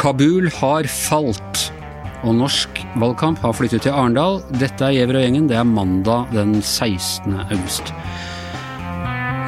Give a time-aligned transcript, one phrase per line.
[0.00, 1.66] Kabul har falt,
[2.24, 4.40] og norsk valgkamp har flyttet til Arendal.
[4.56, 5.48] Dette er Gjever og gjengen.
[5.50, 7.36] Det er mandag den 16.
[7.36, 7.92] august.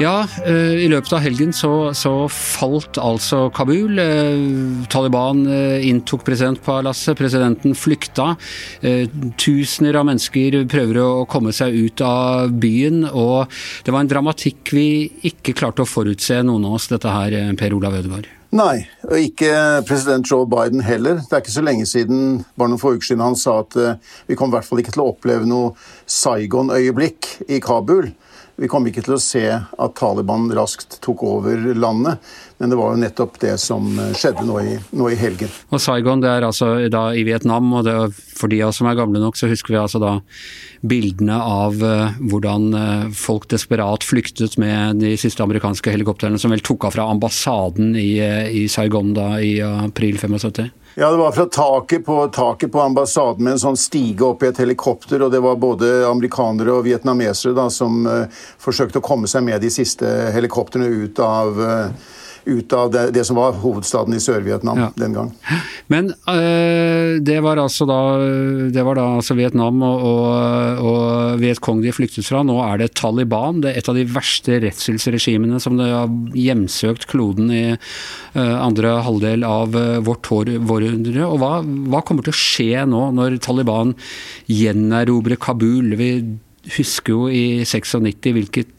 [0.02, 4.00] Ja, eh, i løpet av helgen så, så falt altså Kabul.
[4.02, 8.32] Eh, Taliban eh, inntok presidentpalasset, presidenten flykta.
[9.38, 13.52] Tusener av mennesker prøver å komme seg ut av byen, og
[13.86, 14.86] det var en dramatikk vi
[15.28, 18.26] ikke klarte å forutse, noen av oss, dette her, Per Olav Ødegaard.
[18.52, 19.52] Nei, og ikke
[19.88, 21.22] president Joe Biden heller.
[21.22, 23.78] Det er ikke så lenge siden bare noen få uker siden han sa at
[24.26, 25.72] vi kommer i hvert fall ikke til å oppleve noe
[26.10, 28.10] Saigon-øyeblikk i Kabul.
[28.62, 32.22] Vi kom ikke til å se at Taliban raskt tok over landet,
[32.62, 35.50] men det var jo nettopp det som skjedde nå i, nå i helgen.
[35.74, 38.98] Og Saigon det er altså da i Vietnam, og for de av oss som er
[39.00, 40.12] gamle nok, så husker vi altså da
[40.86, 46.62] bildene av uh, hvordan uh, folk desperat flyktet med de siste amerikanske helikoptrene som vel
[46.62, 48.14] tok av fra ambassaden i,
[48.62, 50.70] i Saigon da i april 75.
[50.94, 54.50] Ja, Det var fra taket på, taket på, ambassaden med en sånn stige opp i
[54.50, 55.22] et helikopter.
[55.22, 58.26] og Det var både amerikanere og vietnamesere da, som uh,
[58.60, 62.10] forsøkte å komme seg med de siste helikoptrene ut av uh,
[62.44, 64.88] ut av det, det, som var hovedstaden i Sør-Vietnam ja.
[64.94, 65.30] den gang.
[65.86, 68.00] Men øh, det var altså da,
[68.74, 70.81] det var da altså Vietnam og, og,
[71.50, 72.42] og Kong de flyktet fra.
[72.46, 73.62] Nå er det Taliban.
[73.62, 79.46] Det er et av de verste redselsregimene som har hjemsøkt kloden i øh, andre halvdel
[79.48, 81.26] av øh, vårt århundre.
[81.26, 83.96] Og hva, hva kommer til å skje nå, når Taliban
[84.50, 85.96] gjenerobrer Kabul?
[85.98, 86.12] Vi
[86.76, 88.70] husker jo i 96 hvilket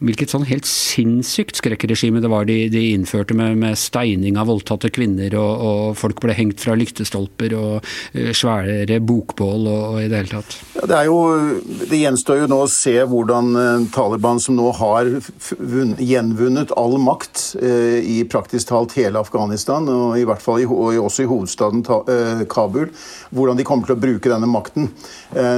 [0.00, 4.90] hvilket sånn helt sinnssykt skrekkregime det var de, de innførte med, med, steining av voldtatte
[4.92, 10.08] kvinner, og, og, folk ble hengt fra lyktestolper og uh, svære bokbål og, og, i
[10.10, 10.56] det hele tatt.
[10.78, 11.18] Ja, det, jo,
[11.90, 15.10] det gjenstår jo nå å se hvordan uh, Taliban, som nå har
[16.00, 21.24] gjenvunnet all makt i praktisk talt hele Afghanistan, og i hvert fall i, og også
[21.24, 22.00] i hovedstaden ta,
[22.50, 22.88] Kabul,
[23.34, 24.88] hvordan de kommer til å bruke denne makten.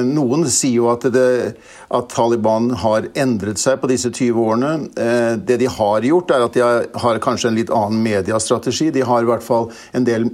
[0.08, 1.54] Noen sier jo at, det,
[1.92, 4.72] at Taliban har endret seg på disse 20 årene.
[4.96, 6.62] Eh, det de har gjort, er at de
[7.04, 8.90] har kanskje en litt annen mediestrategi.
[8.94, 10.28] De har i hvert fall en del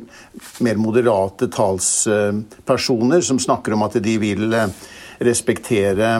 [0.64, 4.70] mer moderate talspersoner som snakker om at de vil eh,
[5.24, 6.12] respektere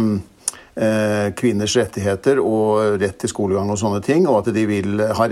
[0.79, 4.27] eh, kvinners rettigheter og rett til skolegang og sånne ting.
[4.29, 5.29] og at de vil ha...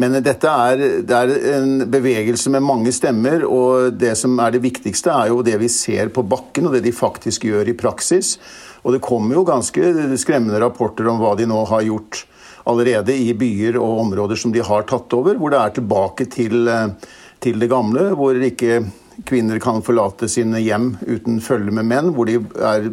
[0.00, 4.64] Men dette er, det er en bevegelse med mange stemmer, og det som er det
[4.64, 8.36] viktigste, er jo det vi ser på bakken, og det de faktisk gjør i praksis.
[8.84, 12.24] Og det kommer jo ganske skremmende rapporter om hva de nå har gjort
[12.68, 16.68] allerede i byer og områder som de har tatt over, hvor det er tilbake til,
[16.68, 16.92] eh,
[17.40, 18.84] til det gamle, hvor ikke
[19.28, 22.88] kvinner kan forlate sine hjem uten følge med menn, hvor de er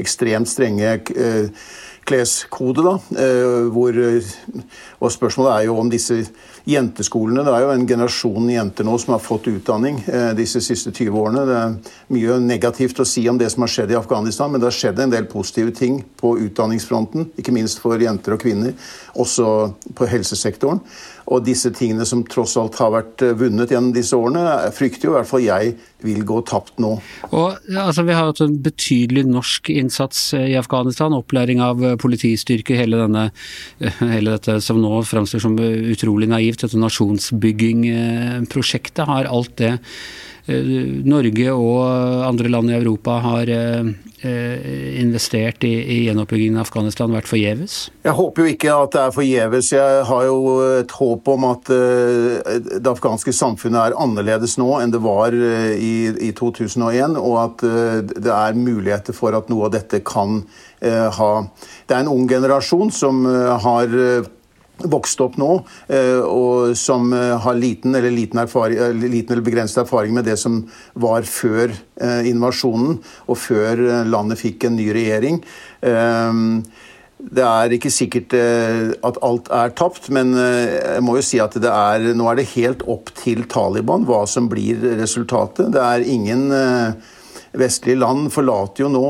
[0.00, 1.50] ekstremt strenge eh,
[2.06, 2.82] kleskode.
[2.82, 3.92] da, eh, hvor,
[5.00, 6.24] Og spørsmålet er jo om disse
[6.66, 7.44] jenteskolene.
[7.44, 11.18] Det er jo en generasjon jenter nå som har fått utdanning eh, disse siste 20
[11.20, 11.44] årene.
[11.46, 11.74] Det er
[12.16, 15.02] mye negativt å si om det som har skjedd i Afghanistan, men det har skjedd
[15.02, 18.74] en del positive ting på utdanningsfronten, ikke minst for jenter og kvinner,
[19.14, 19.50] også
[19.94, 20.82] på helsesektoren.
[21.26, 25.14] Og disse tingene som tross alt har vært eh, vunnet gjennom disse årene, frykter jo
[25.14, 26.90] i hvert fall jeg vil gå tapt nå.
[27.30, 31.16] Og, altså, vi har hatt en betydelig norsk innsats eh, i Afghanistan.
[31.16, 33.24] Opplæring av eh, politistyrker, hele, denne,
[34.02, 39.04] hele dette som nå framstår som utrolig naivt, dette nasjonsbyggingprosjektet.
[39.08, 39.74] Har alt det
[40.46, 41.80] Norge og
[42.26, 43.50] andre land i Europa har
[44.26, 47.74] Eh, investert i, i gjenoppbyggingen av Afghanistan vært forgjeves?
[48.00, 49.68] Jeg håper jo ikke at det er forgjeves.
[49.74, 50.38] Jeg har jo
[50.78, 56.30] et håp om at det afghanske samfunnet er annerledes nå enn det var i, i,
[56.32, 57.66] 2001, og at
[58.08, 60.40] det er muligheter for at noe av dette kan
[60.80, 61.30] ha
[61.88, 63.92] Det er en ung generasjon som har
[64.84, 65.50] vokst opp nå,
[65.88, 70.28] eh, og som eh, har liten eller, liten, erfaring, eh, liten eller begrenset erfaring med
[70.28, 70.64] det som
[70.94, 75.38] var før invasjonen, og før landet fikk en ny regjering.
[75.80, 82.10] Det er ikke sikkert at alt er tapt, men jeg må jo si at er,
[82.12, 85.72] nå er det helt opp til Taliban hva som blir resultatet.
[85.72, 86.50] Det er ingen
[87.56, 89.06] vestlige land forlater jo nå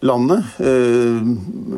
[0.00, 0.44] landet.
[0.58, 1.20] Eh,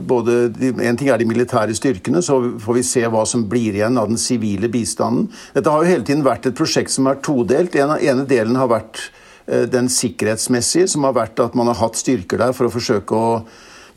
[0.07, 0.53] både,
[0.83, 4.11] en ting er de militære styrkene, så får vi se hva som blir igjen av
[4.11, 5.29] den sivile bistanden.
[5.57, 7.75] Dette har jo hele tiden vært et prosjekt som er todelt.
[7.75, 9.03] Den ene delen har vært
[9.47, 13.19] eh, den sikkerhetsmessige, som har vært at man har hatt styrker der for å forsøke
[13.19, 13.31] å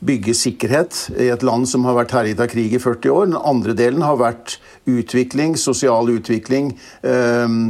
[0.06, 3.28] bygge sikkerhet i et land som har vært herjet av krig i 40 år.
[3.30, 4.58] Den andre delen har vært
[4.90, 6.74] utvikling, sosial utvikling.
[7.06, 7.60] Eh,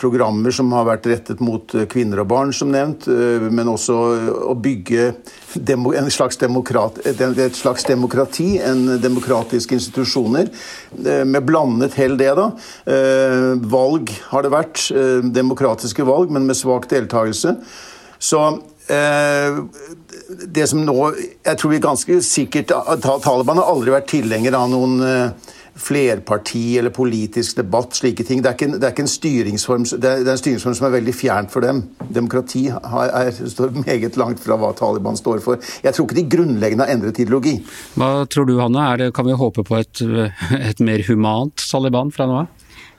[0.00, 3.04] programmer som har vært rettet mot kvinner og barn, som nevnt,
[3.52, 3.96] men også
[4.48, 5.10] å bygge
[5.68, 10.48] en slags demokrat, et slags demokrati, en demokratiske institusjoner,
[11.28, 12.48] med blandet hell det, da.
[13.76, 14.86] Valg har det vært,
[15.36, 17.58] demokratiske valg, men med svak deltakelse.
[18.18, 18.42] Så
[18.88, 19.64] Eh,
[20.48, 20.94] det som nå
[21.44, 22.72] Jeg tror vi ganske sikkert
[23.04, 28.42] Taliban har aldri vært tilhenger av noen eh, flerparti eller politisk debatt, slike ting.
[28.42, 30.88] Det er ikke, det er ikke en styringsform det er, det er, en styringsform som
[30.88, 31.84] er veldig fjernt for dem.
[32.14, 35.62] Demokrati har, er, står meget langt fra hva Taliban står for.
[35.84, 37.58] Jeg tror ikke de grunnleggende har endret ideologi.
[37.98, 38.86] Hva tror du, Hanne?
[39.00, 40.04] Det, kan vi håpe på et,
[40.58, 42.54] et mer humant Taliban fra nå av?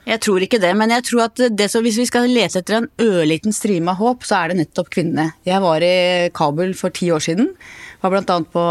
[0.08, 1.40] Jeg tror ikke det, men jeg tror at
[1.70, 4.88] så, hvis vi skal lete etter en ørliten strime av håp, så er det nettopp
[4.96, 5.34] kvinnene.
[5.46, 7.52] Jeg var i Kabul for ti år siden.
[8.00, 8.36] Var bl.a.
[8.48, 8.62] på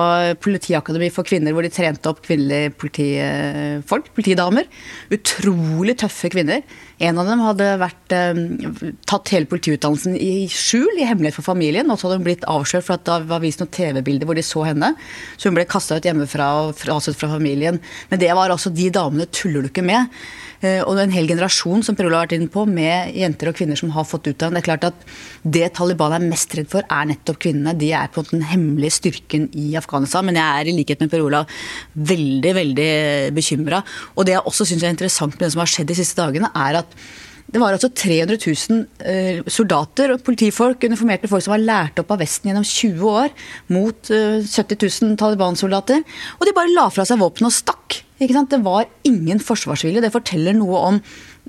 [0.42, 4.66] Politiakademi for kvinner, hvor de trente opp kvinnelige politifolk, politidamer.
[5.14, 6.64] Utrolig tøffe kvinner.
[7.00, 11.90] En av dem hadde vært, eh, tatt hele politiutdannelsen i skjul, i hemmelighet for familien.
[11.92, 14.42] Og så hadde hun blitt avslørt for at det var vist noen TV-bilder hvor de
[14.42, 14.96] så henne.
[15.38, 17.80] Så hun ble kasta ut hjemmefra og frastøtt fra familien.
[18.10, 20.10] Men det var altså de damene tuller du ikke med.
[20.62, 23.80] Eh, og en hel generasjon som Perola har vært inne på, med jenter og kvinner
[23.80, 24.60] som har fått utdanning.
[24.60, 25.08] Det er klart at
[25.44, 27.78] det Taliban er mest redd for, er nettopp kvinnene.
[27.80, 29.19] De er på den hemmelige styrken
[29.58, 30.26] i Afghanistan.
[30.26, 31.50] Men jeg er i likhet med Per Olav
[31.94, 32.92] veldig, veldig
[33.36, 33.82] bekymra.
[34.16, 36.52] Og det jeg også syns er interessant med det som har skjedd de siste dagene,
[36.56, 36.96] er at
[37.50, 42.12] det var altså 300 000 eh, soldater og politifolk, uniformerte folk som var lært opp
[42.14, 43.34] av Vesten gjennom 20 år
[43.74, 46.04] mot 70 000 Taliban-soldater.
[46.38, 48.04] Og de bare la fra seg våpen og stakk.
[48.20, 50.04] Det var ingen forsvarsvilje.
[50.04, 51.02] Det forteller noe om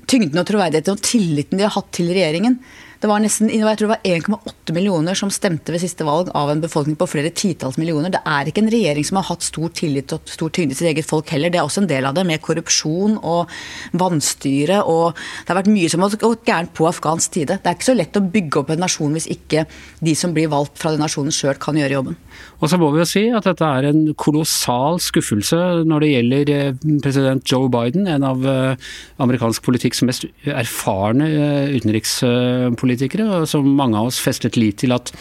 [0.09, 2.57] tyngden og troverdigheten og tilliten de har hatt til regjeringen.
[3.01, 6.51] Det var nesten jeg tror det var 1,8 millioner som stemte ved siste valg av
[6.51, 8.11] en befolkning på flere titalls millioner.
[8.13, 10.91] Det er ikke en regjering som har hatt stor tillit og stor tyngde til sitt
[10.91, 11.49] eget folk heller.
[11.49, 13.49] Det er også en del av det, med korrupsjon og
[13.97, 14.83] vanstyre.
[14.85, 17.57] og Det har vært mye som har gått gærent på afghansk side.
[17.57, 19.65] Det er ikke så lett å bygge opp en nasjon hvis ikke
[20.05, 22.21] de som blir valgt fra den nasjonen sjøl kan gjøre jobben.
[22.61, 25.57] Og så må vi jo si at dette er en kolossal skuffelse
[25.89, 28.93] når det gjelder eh, president Joe Biden, en av eh,
[29.25, 35.11] amerikansk politikks mest erfarne eh, utenrikspolitikere politikere, som mange av oss festet lit til at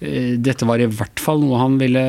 [0.00, 2.04] eh, dette var i hvert fall noe han ville,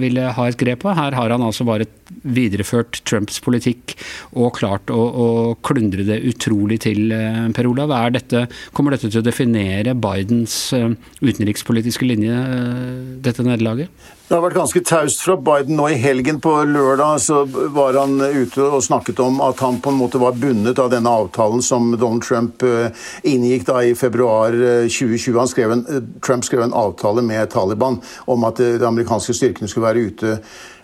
[0.00, 0.92] ville ha et grep på.
[0.94, 1.88] Her har han altså bare
[2.22, 3.96] videreført Trumps politikk
[4.36, 5.28] og klart å, å
[5.64, 7.94] klundre det utrolig til, eh, Per Olav.
[8.12, 10.92] Dette, kommer dette til å definere Bidens eh,
[11.24, 12.38] utenrikspolitiske linje,
[13.24, 14.16] dette nederlaget?
[14.28, 16.36] Det har vært ganske taust fra Biden nå i helgen.
[16.44, 20.36] På lørdag så var han ute og snakket om at han på en måte var
[20.36, 22.92] bundet av denne avtalen som Donald Trump eh,
[23.24, 25.32] inngikk da i februar 2020.
[25.32, 29.72] Eh, skrev en, eh, Trump skrev en avtale med Taliban om at de amerikanske styrkene
[29.72, 30.36] skulle være ute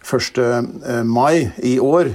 [0.08, 1.04] 1.
[1.04, 2.14] mai i år.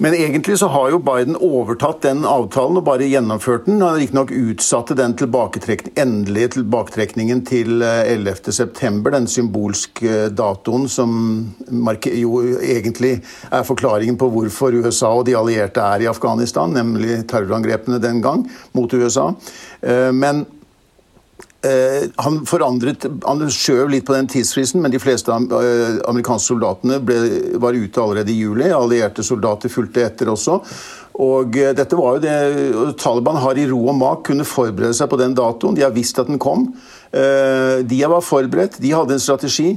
[0.00, 3.80] Men egentlig så har jo Biden overtatt den avtalen og bare gjennomført den.
[3.82, 11.16] Han riktignok utsatte den tilbaketrekning, endelige tilbaketrekningen til 11.9., eh, den symbolske eh, datoen som
[12.14, 13.16] jo egentlig
[13.50, 18.46] er forklaringen på hvorfor USA og de allierte er i Afghanistan, nemlig terrorangrepene den gang
[18.78, 19.32] mot USA.
[19.82, 20.46] Eh, men
[21.58, 27.16] han forandret, han skjøv litt på den tidsfristen, men de fleste eh, amerikanske soldatene ble,
[27.58, 28.68] var ute allerede i juli.
[28.70, 30.60] Allierte soldater fulgte etter også.
[31.18, 32.36] Og eh, dette var jo det,
[33.02, 35.74] Taliban har i ro og mak kunnet forberede seg på den datoen.
[35.74, 36.70] De har visst at den kom.
[37.08, 39.70] De var forberedt, de hadde en strategi.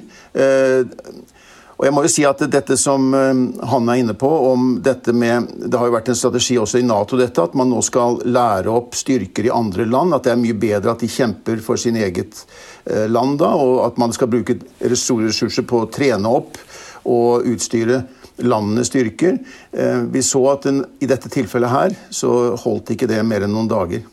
[1.82, 3.40] Og jeg må jo si at dette som eh,
[3.72, 6.86] han er inne på, om dette med Det har jo vært en strategi også i
[6.86, 10.14] Nato, dette, at man nå skal lære opp styrker i andre land.
[10.14, 12.44] At det er mye bedre at de kjemper for sin eget
[12.86, 14.60] eh, land da, og at man skal bruke
[14.94, 16.62] store ressurser på å trene opp
[17.10, 18.04] og utstyre
[18.46, 19.42] landenes styrker.
[19.74, 23.58] Eh, vi så at den, i dette tilfellet her så holdt ikke det mer enn
[23.58, 24.06] noen dager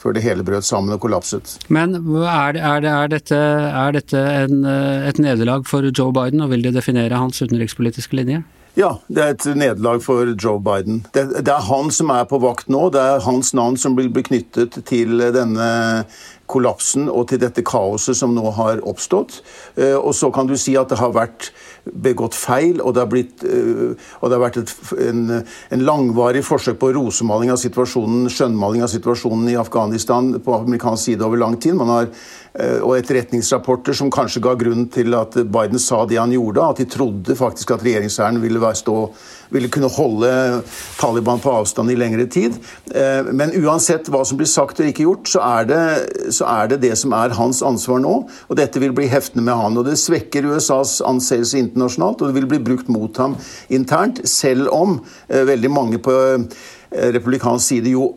[0.00, 1.58] før det hele brøt sammen og kollapset.
[1.68, 6.54] Men er, er, er dette, er dette en, eh, et nederlag for Joe Biden, og
[6.54, 8.42] vil det definere hans utenrikspolitiske linje?
[8.78, 11.02] Ja, det er et nederlag for Joe Biden.
[11.14, 12.86] Det, det, er han som er på vakt nå.
[12.94, 15.70] Det er hans navn som vil bli knyttet til denne
[16.50, 19.40] kollapsen og til dette kaoset som nå har oppstått.
[19.76, 21.50] Eh, og så kan du si at det har vært
[21.84, 24.74] begått feil, og det har, blitt, eh, og det har vært et,
[25.08, 31.10] en, en, langvarig forsøk på rosemaling av situasjonen, skjønnmaling av situasjonen i Afghanistan på amerikansk
[31.10, 31.78] side over lang tid.
[31.80, 32.10] Man har
[32.82, 36.88] og etterretningsrapporter som kanskje ga grunn til at Biden sa det han gjorde, at de
[36.90, 38.72] trodde faktisk at regjeringshæren ville,
[39.50, 40.30] ville kunne holde
[40.98, 42.56] Taliban på avstand i lengre tid.
[42.94, 45.82] Eh, men uansett hva som blir sagt og ikke gjort, så er, det,
[46.34, 48.16] så er det det som er hans ansvar nå.
[48.48, 49.78] Og dette vil bli heftende med han.
[49.80, 53.38] Og det svekker USAs anseelse internasjonalt, og det vil bli brukt mot ham
[53.70, 56.16] internt, selv om eh, veldig mange på
[56.90, 58.08] republikansk side jo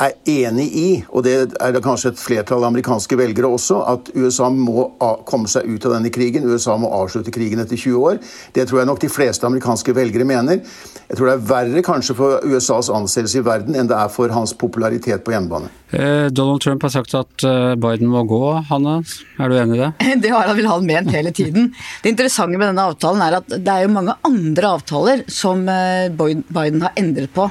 [0.00, 4.48] er enig i, og det er det kanskje et flertall amerikanske velgere også, at USA
[4.52, 4.88] må
[5.28, 6.48] komme seg ut av denne krigen.
[6.48, 8.20] USA må avslutte krigen etter 20 år.
[8.56, 10.62] Det tror jeg nok de fleste amerikanske velgere mener.
[11.10, 14.32] Jeg tror det er verre kanskje for USAs anseelse i verden enn det er for
[14.32, 15.70] hans popularitet på hjemmebane.
[15.90, 18.42] Eh, Donald Trump har sagt at eh, Biden må gå.
[18.70, 19.00] Hanna,
[19.40, 19.92] er du enig i det?
[20.24, 21.72] Det har han vel han ment hele tiden.
[22.02, 26.08] Det interessante med denne avtalen er at det er jo mange andre avtaler som eh,
[26.14, 27.50] Biden har endret på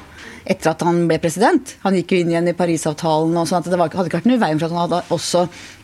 [0.49, 1.75] etter at han ble president.
[1.83, 4.39] Han gikk jo inn igjen i Parisavtalen, og sånn at det hadde ikke vært noe
[4.39, 5.43] i veien for at han hadde også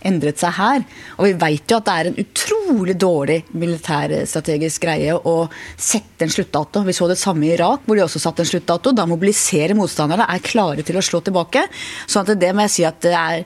[0.10, 0.86] endret seg her.
[1.18, 5.36] Og vi vet jo at det er en utrolig dårlig militærstrategisk greie å
[5.78, 6.84] sette en sluttdato.
[6.88, 8.96] Vi så det samme i Irak, hvor de også satte en sluttdato.
[8.96, 11.68] Da mobiliserer motstanderne, er klare til å slå tilbake.
[12.08, 13.46] sånn at det må jeg si at det er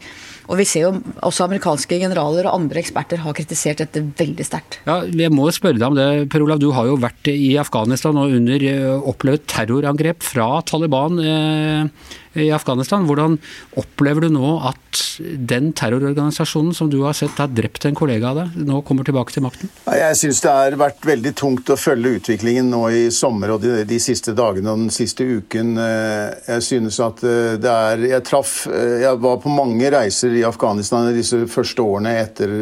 [0.50, 0.94] og vi ser jo
[1.26, 4.80] også amerikanske generaler og andre eksperter har kritisert dette veldig sterkt.
[4.88, 6.62] Ja, jeg må spørre deg om det, Per Olav.
[6.62, 11.22] Du har jo vært i Afghanistan og under eh, opplevd terrorangrep fra Taliban.
[11.22, 13.06] Eh, i Afghanistan.
[13.08, 13.38] Hvordan
[13.80, 18.42] opplever du nå at den terrororganisasjonen som du har sett har drept en kollega av
[18.44, 19.72] deg, nå kommer tilbake til makten?
[19.90, 23.82] Jeg syns det har vært veldig tungt å følge utviklingen nå i sommer og de,
[23.90, 25.74] de, siste dagene og den siste uken.
[25.82, 27.24] Eh, jeg synes at
[27.60, 32.16] det er Jeg traff Jeg var på mange reiser i Afghanistan i disse første årene
[32.24, 32.56] etter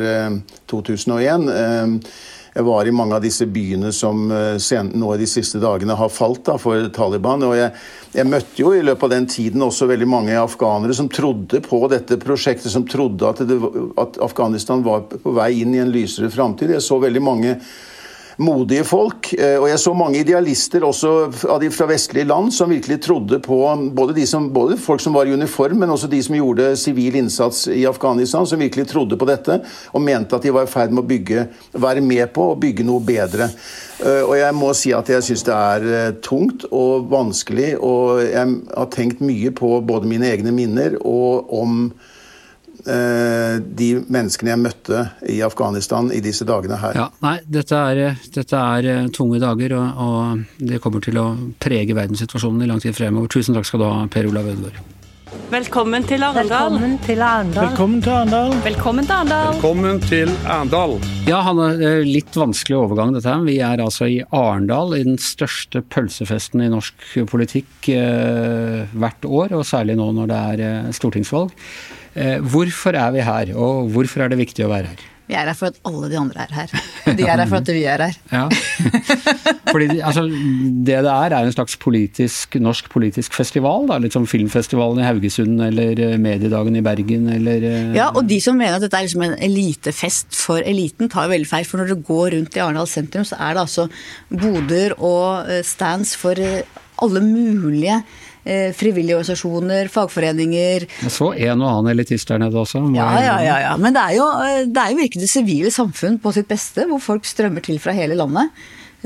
[0.68, 2.04] 2001.
[2.58, 6.42] Jeg var i mange av disse byene som eh, nå de siste dagene har falt
[6.48, 7.44] da, for Taliban.
[7.46, 7.70] og jeg,
[8.16, 11.84] jeg, møtte jo i løpet av den tiden også veldig mange afghanere som trodde på
[11.92, 13.60] dette prosjektet, som trodde at, det,
[14.02, 16.74] at Afghanistan var på vei inn i en lysere framtid.
[16.74, 17.54] Jeg så veldig mange
[18.38, 19.32] modige folk.
[19.34, 21.14] Eh, og jeg så mange idealister også
[21.50, 23.60] av de fra vestlige land som virkelig trodde på
[23.98, 27.66] både, som, både, folk som var i uniform, men også de som gjorde sivil innsats
[27.74, 29.60] i Afghanistan, som virkelig trodde på dette
[29.92, 32.86] og mente at de var i ferd med å bygge, være med på å bygge
[32.88, 33.50] noe bedre.
[34.04, 38.22] Eh, og jeg må si at jeg syns det er eh, tungt og vanskelig, og
[38.26, 41.90] jeg har tenkt mye på både mine egne minner og om
[42.88, 46.96] de menneskene jeg møtte i Afghanistan i disse dagene her.
[46.98, 51.28] Ja, nei, dette er, dette er eh, tunge dager, og, og, det kommer til å
[51.62, 53.32] prege verdenssituasjonen i lang tid fremover.
[53.34, 54.97] Tusen takk skal du ha, Per Olav Ødegaard.
[55.48, 56.74] Velkommen til Arendal.
[56.74, 57.70] Velkommen til Arendal.
[57.70, 58.50] Velkommen til Arendal.
[58.66, 59.54] Velkommen til Arendal.
[59.54, 60.96] Velkommen til Arendal.
[61.24, 61.70] Ja, Hanne,
[62.04, 63.46] litt vanskelig overgang dette her.
[63.48, 69.56] Vi er altså i Arendal, i den største pølsefesten i norsk politikk eh, hvert år,
[69.56, 71.56] og særlig nå når det er eh, stortingsvalg.
[72.20, 75.08] Eh, hvorfor er vi her, og hvorfor er det viktig å være her?
[75.28, 76.74] Vi er her for at alle de andre er her.
[77.18, 78.18] De er her for at vi er her.
[78.32, 78.46] Ja.
[79.72, 83.88] Fordi altså, Det det er, er en slags politisk, norsk politisk festival?
[83.90, 88.30] da, Litt som filmfestivalen i Haugesund eller eh, Mediedagen i Bergen eller eh, Ja, og
[88.30, 91.68] de som mener at dette er liksom en elitefest for eliten, tar veldig feil.
[91.68, 93.90] For når du går rundt i Arendal sentrum, så er det altså
[94.32, 96.40] boder og stands for
[96.98, 98.37] alle mulige Eh,
[98.78, 100.88] frivillige organisasjoner, fagforeninger.
[101.04, 102.82] Jeg så en og annen elitist der nede også.
[102.96, 105.72] Ja, ja, ja, ja, Men det er, jo, eh, det er jo virkelig det sivile
[105.74, 108.54] samfunn på sitt beste, hvor folk strømmer til fra hele landet.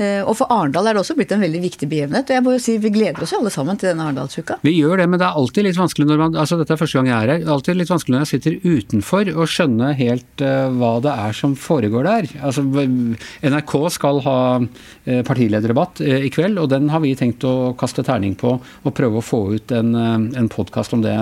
[0.00, 2.30] Eh, og for Arendal er det også blitt en veldig viktig begivenhet.
[2.30, 4.58] Og jeg må jo si vi gleder oss jo alle sammen til denne Arendalsuka.
[4.64, 6.98] Vi gjør det, men det er alltid litt vanskelig når man altså dette er første
[6.98, 10.72] gang jeg er her, alltid litt vanskelig når jeg sitter utenfor og skjønner helt uh,
[10.80, 12.30] hva det er som foregår der.
[12.48, 18.04] Altså NRK skal ha uh, partilederdebatt i kveld, og den har vi tenkt å kaste
[18.06, 21.14] terning på og prøve å få ut en, en podkast om det,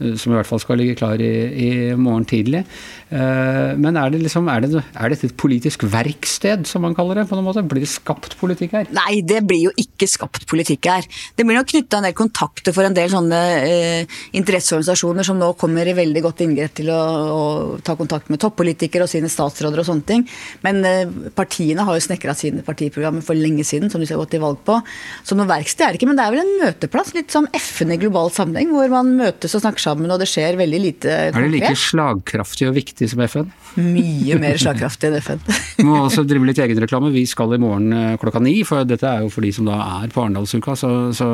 [0.00, 1.32] som i hvert fall skal ligge klar i,
[1.66, 2.64] i morgen tidlig.
[3.10, 7.26] men er det liksom, er, det, er dette et politisk verksted, som man kaller det?
[7.28, 7.64] på noen måte?
[7.68, 8.90] Blir det skapt skapt politikk her?
[8.94, 11.06] Nei, det blir jo ikke skapt politikk her.
[11.36, 15.52] Det blir nok knytta en del kontakter for en del sånne eh, interesseorganisasjoner som nå
[15.60, 17.00] kommer i veldig godt inngrep til å,
[17.34, 17.42] å
[17.84, 20.26] ta kontakt med toppolitikere og sine statsråder og sånne ting.
[20.66, 24.28] Men eh, partiene har jo snekra sine partiprogrammer for lenge siden, som de skal gå
[24.34, 24.78] til valg på.
[25.26, 27.94] Så noe verksted er det ikke, men det er vel en møteplass, litt som FN
[27.94, 31.40] i global sammenheng, hvor man møtes og snakker sammen, og det skjer veldig lite konkret.
[31.40, 33.52] Er det like slagkraftig og viktig som FN?
[33.74, 35.40] Mye mer slagkraftig enn FN.
[35.86, 37.10] Må også drive litt egenreklame.
[37.14, 39.78] Vi skal i morgen eh, klokka ni, for dette er jo for de som da
[40.02, 41.28] er på Arendalsuka, så, så,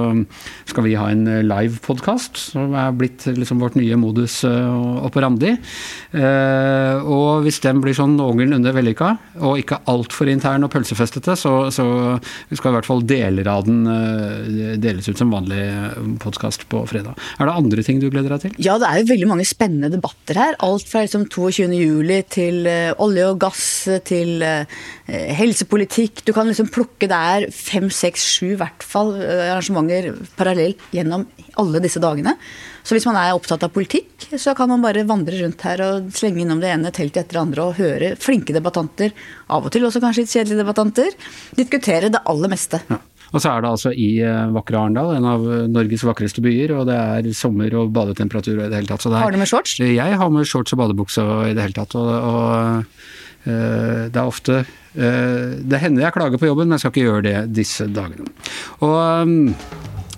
[0.71, 5.53] skal vi ha en eh, live-podkast som er blitt liksom vårt nye modus uh, operandi.
[6.11, 9.11] Og hvis den blir sånn noenlunde vellykka,
[9.47, 11.87] og ikke altfor intern og pølsefestete, så, så
[12.53, 13.85] skal i hvert fall deler av den
[14.83, 15.63] deles ut som vanlig
[16.23, 17.19] podkast på fredag.
[17.39, 18.57] Er det andre ting du gleder deg til?
[18.67, 20.59] Ja, det er jo veldig mange spennende debatter her.
[20.67, 21.71] Alt fra liksom 22.
[21.79, 22.67] juli til
[23.01, 23.65] olje og gass
[24.09, 24.45] til
[25.11, 26.25] helsepolitikk.
[26.27, 31.25] Du kan liksom plukke der fem, seks, sju hvert fall eh, arrangementer parallelt gjennom
[31.61, 32.37] alle disse dagene.
[32.83, 36.11] Så hvis man er opptatt av politikk, så kan man bare vandre rundt her og
[36.17, 39.15] slenge innom det ene teltet etter det andre og høre flinke debattanter,
[39.53, 41.17] av og til også kanskje litt kjedelige debattanter,
[41.59, 42.83] diskutere det aller meste.
[42.91, 43.01] Ja.
[43.31, 46.75] Og så er det altså i eh, vakre Arendal, en av eh, Norges vakreste byer,
[46.81, 49.05] og det er sommer og badetemperatur og i det hele tatt.
[49.05, 49.77] Så det er, Har du med shorts?
[49.79, 54.27] Jeg har med shorts og badebukse og i det hele tatt, og, og det er
[54.27, 57.87] ofte eh, Det hender jeg klager på jobben, men jeg skal ikke gjøre det disse
[57.89, 58.29] dagene.
[58.85, 59.55] Og um,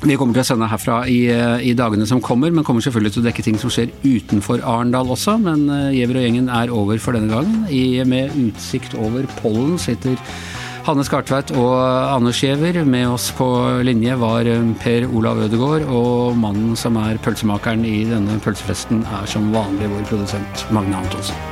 [0.03, 3.15] vi kommer til å sende herfra i, eh, i, dagene som kommer, men kommer selvfølgelig
[3.15, 5.37] til å dekke ting som skjer utenfor Arendal også.
[5.45, 7.63] Men Giæver og gjengen er over for denne gangen.
[7.71, 10.19] I, med utsikt over pollen sitter
[10.83, 11.77] Hanne Skartveit og
[12.11, 12.81] Anders Giæver.
[12.85, 13.47] Med oss på
[13.87, 19.31] linje var eh, Per Olav Ødegaard, og mannen som er pølsemakeren i denne pølsefesten, er
[19.31, 21.52] som vanlig vår produsent Magne Antonsen.